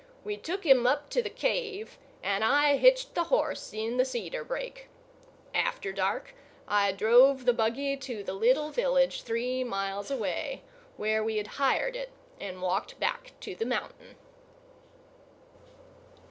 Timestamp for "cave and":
1.29-2.43